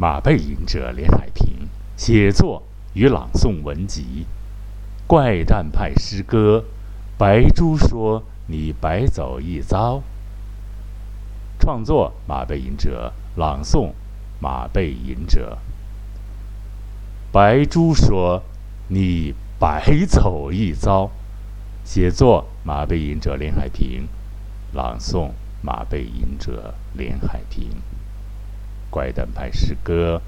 [0.00, 2.62] 马背吟者连海平写作
[2.94, 4.24] 与朗诵文集，
[5.06, 6.64] 怪诞派诗歌。
[7.18, 10.02] 白猪说：“你白走一遭。”
[11.60, 13.92] 创作马背吟者，朗诵
[14.40, 15.58] 马背吟者。
[17.30, 18.42] 白猪说
[18.88, 21.10] ：“你白走一遭。”
[21.84, 24.08] 写作马背吟者连海平，
[24.72, 27.68] 朗诵马背吟者连海平。
[28.90, 30.20] 怪诞派诗歌，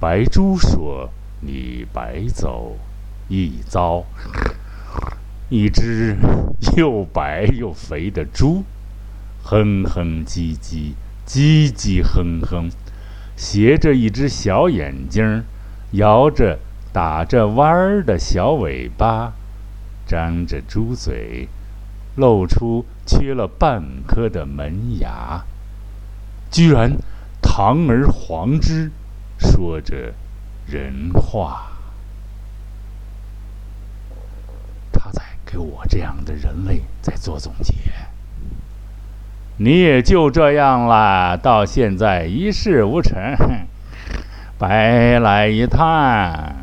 [0.00, 1.10] 白猪说
[1.40, 2.76] ：“你白走
[3.28, 4.04] 一遭。”
[5.48, 6.16] 一只
[6.76, 8.64] 又白又肥的猪，
[9.42, 10.94] 哼哼唧唧，
[11.26, 12.70] 唧唧哼哼，
[13.36, 15.44] 斜着一只小眼睛，
[15.92, 16.58] 摇着
[16.90, 19.34] 打着弯儿的小尾巴，
[20.06, 21.48] 张着猪嘴，
[22.16, 25.44] 露出缺了半颗的门牙，
[26.50, 26.96] 居然
[27.42, 28.90] 堂而皇之
[29.38, 30.14] 说着
[30.66, 31.72] 人话。
[34.92, 37.74] 他在给我这样的人类在做总结，
[39.56, 43.36] 你也就这样了，到现在一事无成，
[44.58, 46.54] 白来一趟。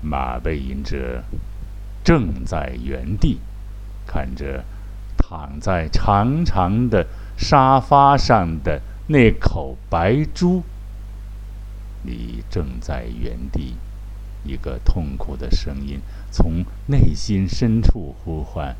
[0.00, 1.22] 马背吟者
[2.02, 3.38] 正在原地
[4.06, 4.64] 看着
[5.28, 10.62] 躺在长长的沙发上的那口白猪。
[12.02, 13.74] 你正在原地，
[14.42, 18.74] 一个痛苦的声音从内心深处呼唤：“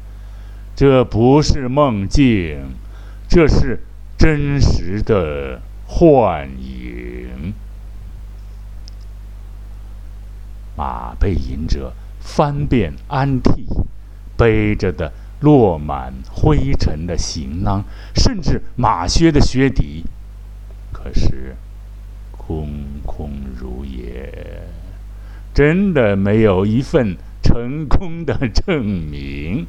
[0.74, 2.70] 这不是梦境，
[3.28, 3.80] 这是
[4.16, 7.52] 真实的幻影。”
[10.74, 13.66] 马背吟者翻遍安替，
[14.36, 20.04] 背着的落满灰尘的行囊，甚至马靴的靴底，
[20.92, 21.56] 可是。
[22.48, 22.70] 空
[23.04, 24.62] 空如也，
[25.52, 29.66] 真的没有一份成功的证明。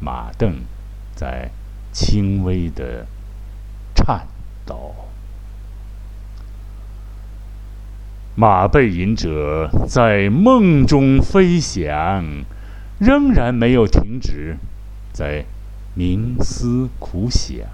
[0.00, 0.54] 马镫
[1.14, 1.52] 在
[1.92, 3.06] 轻微的
[3.94, 4.26] 颤
[4.64, 4.96] 抖，
[8.34, 12.24] 马背吟者在梦中飞翔，
[12.98, 14.56] 仍然没有停止，
[15.12, 15.44] 在
[15.96, 17.66] 冥思苦想。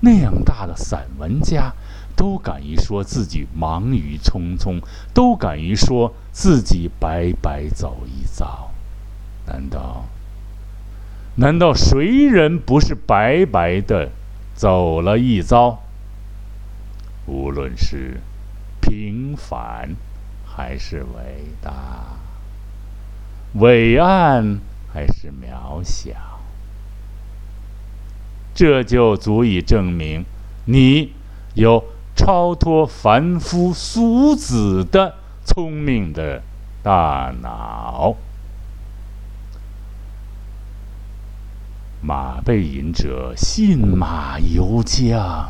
[0.00, 1.74] 那样大的散文家，
[2.16, 4.80] 都敢于说自己忙于匆匆，
[5.12, 8.70] 都敢于说自己白白走一遭。
[9.46, 10.06] 难道？
[11.36, 14.10] 难道谁人不是白白的
[14.54, 15.78] 走了一遭？
[17.26, 18.20] 无论是
[18.80, 19.94] 平凡，
[20.44, 22.19] 还是伟大，
[23.54, 24.60] 伟岸
[24.92, 26.12] 还是渺小。
[28.54, 30.24] 这就足以证明，
[30.66, 31.12] 你
[31.54, 31.84] 有
[32.14, 36.42] 超脱凡夫俗子的聪明的
[36.82, 38.16] 大脑。
[42.02, 45.46] 马背吟者信马由缰，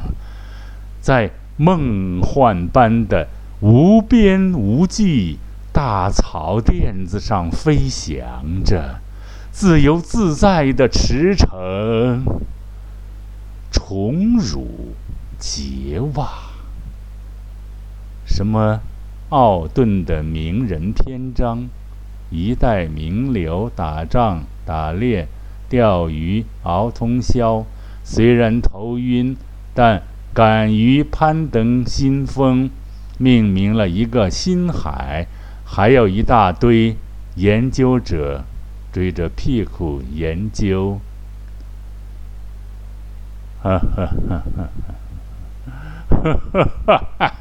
[1.01, 3.29] 在梦幻般的
[3.61, 5.39] 无边无际
[5.73, 9.01] 大草垫子上飞翔着，
[9.51, 12.21] 自由自在的驰骋。
[13.71, 14.95] 宠辱
[15.41, 16.27] 桀骜，
[18.27, 18.81] 什么
[19.29, 21.69] 奥顿的名人篇章，
[22.31, 25.29] 一代名流打仗打猎、
[25.69, 27.65] 钓鱼熬通宵，
[28.03, 29.37] 虽然头晕，
[29.73, 30.03] 但
[30.35, 32.69] 敢于攀登新峰，
[33.19, 35.27] 命名了一个新海，
[35.73, 36.97] 还有一大堆
[37.37, 38.43] 研究者
[38.93, 40.99] 追着屁股研究。
[43.63, 44.43] 哈哈哈
[46.11, 46.41] 哈
[46.87, 47.05] 哈！
[47.19, 47.33] 哈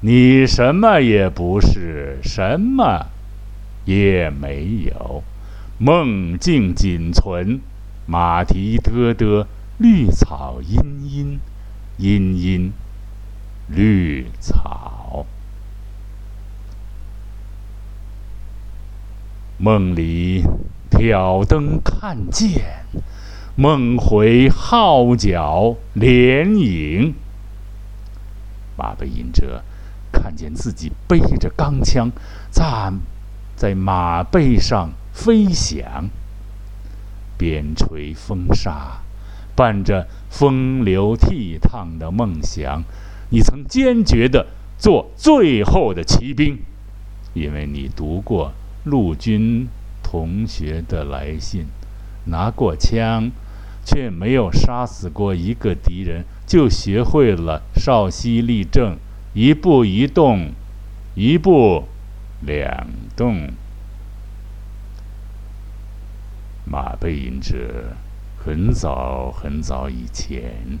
[0.00, 3.08] 你什么也不是，什么
[3.84, 5.22] 也没有，
[5.76, 7.60] 梦境仅存，
[8.06, 9.44] 马蹄嘚嘚，
[9.76, 11.38] 绿草茵茵，
[11.98, 12.72] 茵茵
[13.68, 14.85] 绿草，
[19.58, 20.44] 梦里
[20.90, 22.84] 挑灯看剑。
[23.58, 27.14] 梦回号角连营，
[28.76, 29.62] 马背吟者
[30.12, 32.10] 看见自己背着钢枪，
[32.50, 32.92] 在
[33.56, 36.10] 在马背上飞翔，
[37.38, 39.00] 边吹风沙，
[39.54, 42.84] 伴着风流倜傥的梦想。
[43.30, 46.58] 你曾坚决的做最后的骑兵，
[47.32, 48.52] 因为你读过
[48.86, 49.68] 陆军
[50.00, 51.66] 同学的来信，
[52.26, 53.32] 拿过枪，
[53.84, 58.96] 却没有杀死过一个敌人，就学会了稍息立正，
[59.34, 60.52] 一步一动，
[61.16, 61.88] 一步
[62.42, 62.86] 两
[63.16, 63.50] 动。
[66.64, 67.96] 马背影者
[68.38, 70.78] 很早很早以前，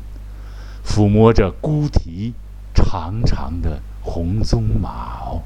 [0.84, 2.34] 抚摸着孤蹄
[2.72, 5.42] 长长的红鬃毛，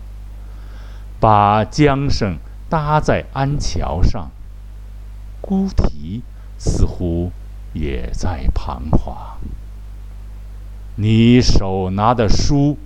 [1.18, 2.36] 把缰绳。
[2.70, 4.30] 搭在鞍桥上，
[5.40, 6.22] 孤蹄
[6.56, 7.32] 似乎
[7.72, 9.38] 也在彷徨。
[10.94, 12.78] 你手拿的书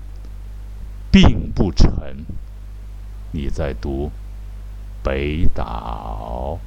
[1.12, 2.24] 并不沉，
[3.32, 4.06] 你在读
[5.04, 6.58] 《北岛》。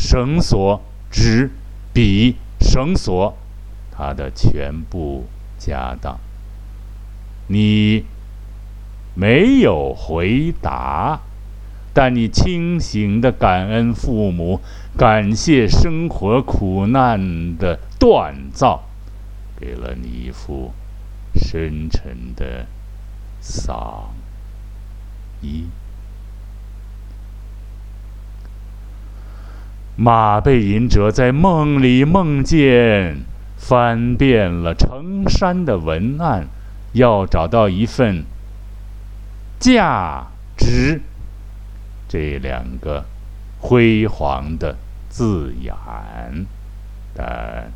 [0.00, 1.52] 绳索、纸、
[1.92, 3.36] 笔、绳索，
[3.92, 5.26] 他的全部
[5.56, 6.18] 家当。
[7.46, 8.04] 你
[9.14, 11.20] 没有回答。
[11.94, 14.60] 但你清醒的感恩父母，
[14.98, 18.82] 感谢生活苦难的锻造，
[19.58, 20.72] 给了你一副
[21.34, 22.66] 深沉的
[23.40, 24.08] 嗓
[25.40, 25.68] 音。
[29.96, 33.18] 马背吟者在梦里梦见，
[33.56, 36.48] 翻遍了成山的文案，
[36.94, 38.24] 要找到一份
[39.60, 40.26] 价
[40.56, 41.00] 值。
[42.14, 43.04] 这两个
[43.58, 44.76] 辉煌的
[45.08, 45.74] 字眼，
[47.12, 47.72] 但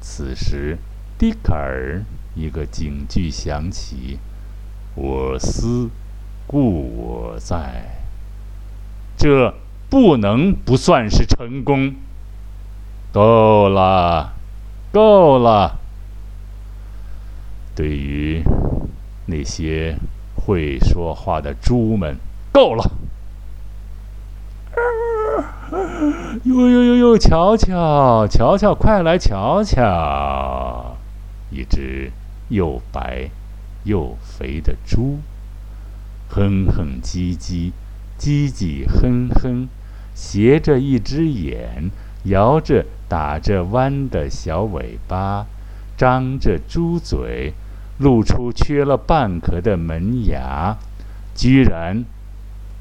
[0.00, 0.76] 此时
[1.16, 2.02] 笛卡尔
[2.34, 4.18] 一个警句响起
[4.96, 5.88] ：“我思
[6.44, 7.84] 故我在。”
[9.16, 9.54] 这
[9.88, 11.94] 不能不算是成功。
[13.12, 14.32] 够了，
[14.90, 15.78] 够了。
[17.76, 18.42] 对于
[19.26, 19.96] 那些
[20.34, 22.16] 会说话的猪们，
[22.52, 22.90] 够了。
[26.44, 27.18] 哟哟哟哟！
[27.18, 30.96] 瞧瞧，瞧瞧，快来瞧瞧！
[31.50, 32.10] 一只
[32.48, 33.30] 又白
[33.84, 35.18] 又肥的猪，
[36.28, 37.72] 哼哼唧唧，
[38.18, 39.68] 唧唧哼哼，
[40.14, 41.90] 斜着一只眼，
[42.24, 45.46] 摇着打着弯的小尾巴，
[45.96, 47.52] 张着猪嘴，
[47.98, 50.76] 露出缺了半颗的门牙，
[51.34, 52.04] 居然。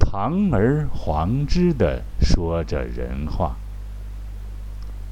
[0.02, 3.56] 堂而皇之的说着人话，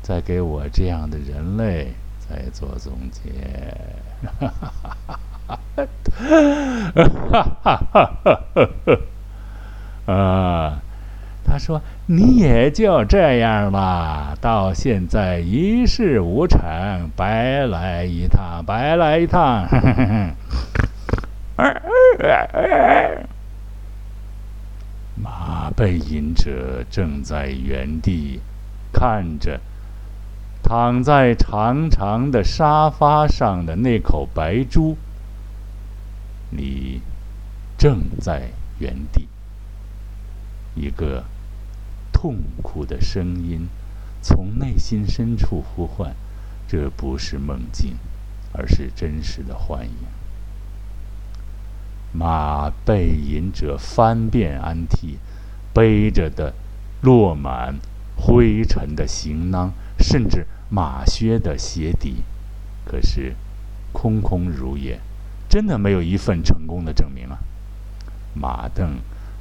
[0.01, 3.29] 在给我这样的人类在做总结。
[10.11, 10.81] 啊，
[11.45, 16.59] 他说你也就这样吧，到现在一事无成，
[17.15, 19.65] 白来一趟，白来一趟。
[25.79, 28.41] 背吟者正在原地
[28.91, 29.61] 看着
[30.61, 34.97] 躺在长长的沙发上的那口白猪。
[36.49, 37.01] 你
[37.77, 38.49] 正在
[38.79, 39.29] 原地。
[40.75, 41.23] 一个
[42.11, 43.69] 痛苦的声音
[44.21, 46.13] 从内心深处呼唤
[46.67, 47.95] ：“这不是梦境，
[48.51, 49.93] 而是真实的幻影。”
[52.11, 55.19] 马背吟者翻遍鞍梯，
[55.79, 56.53] 背着的
[57.03, 57.73] 落满
[58.17, 62.17] 灰尘的行囊，甚至马靴的鞋底，
[62.83, 63.33] 可是
[63.93, 64.99] 空空如也，
[65.47, 67.39] 真的没有一份成功的证明啊！
[68.33, 68.89] 马镫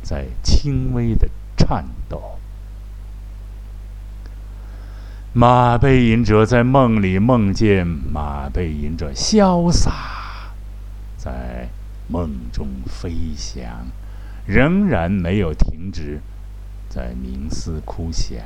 [0.01, 2.39] 在轻微的颤抖。
[5.33, 10.53] 马背吟者在梦里梦见马背吟者潇洒，
[11.17, 11.69] 在。
[12.11, 13.87] 梦中飞翔，
[14.49, 16.21] 仍然没有停止，
[16.89, 18.39] 在冥思苦想。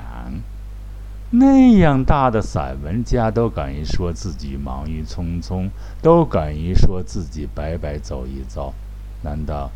[1.30, 5.71] 那样大的散文家都敢于说自己忙于匆匆，
[6.02, 8.75] 都敢于说自己白白走一遭，
[9.23, 9.71] 难道？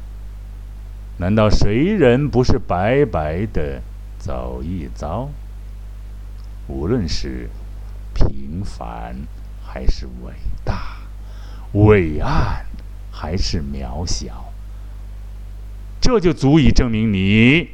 [1.18, 3.80] 难道谁人不是白白的
[4.18, 5.28] 走一遭？
[6.66, 7.48] 无论是
[8.12, 9.16] 平凡
[9.64, 10.32] 还是伟
[10.64, 10.96] 大，
[11.72, 12.66] 伟岸。
[13.18, 14.45] 还是渺小，
[16.06, 17.68] 这就足以证明你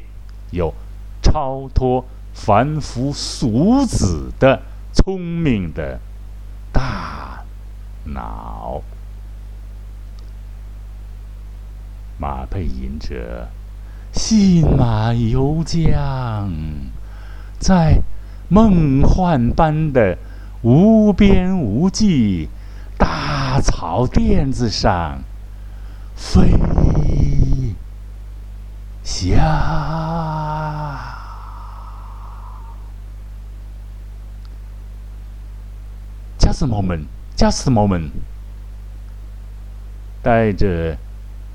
[0.52, 0.72] 有
[1.20, 6.00] 超脱凡夫俗子的聪明的
[6.72, 7.44] 大
[8.06, 8.80] 脑。
[12.18, 13.48] 马背吟者，
[14.14, 16.48] 信马由缰，
[17.58, 18.00] 在
[18.48, 20.16] 梦幻般的
[20.62, 22.48] 无边无际
[22.96, 25.20] 大草甸子上。
[26.14, 26.52] 飞
[29.02, 29.36] 下
[36.38, 37.06] just moment
[37.36, 38.10] just moment
[40.22, 40.96] 带着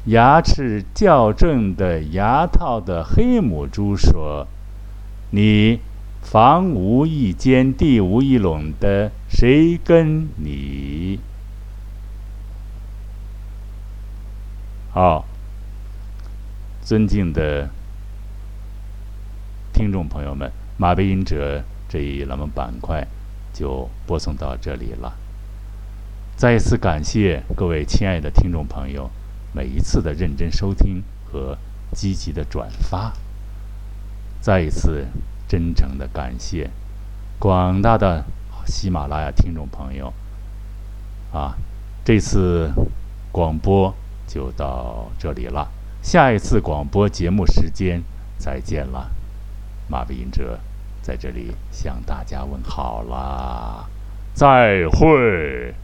[0.05, 4.47] 牙齿矫正的牙套的黑母猪说
[5.31, 5.79] 你
[6.21, 11.19] 房无一间地无一垄的谁跟你？
[14.91, 15.25] 好
[16.87, 17.67] 尊敬的
[19.73, 23.05] 听众朋友们，马背音者这一栏目板块
[23.51, 25.13] 就播送到这里了。
[26.37, 29.09] 再一次感谢各位亲爱的听众朋友
[29.53, 31.57] 每一次的认真收听和
[31.93, 33.11] 积极的转发。
[34.39, 35.07] 再一次
[35.45, 36.69] 真诚的感谢
[37.37, 38.23] 广大的
[38.65, 40.13] 喜马拉雅听众朋友。
[41.33, 41.57] 啊，
[42.05, 42.71] 这次
[43.33, 43.93] 广播
[44.25, 45.69] 就到这里了，
[46.09, 48.01] 下一次广播节目时间
[48.37, 49.11] 再见了。
[49.89, 50.57] 马背音哲
[51.01, 53.89] 在这里向大家问好啦，
[54.33, 55.75] 再会。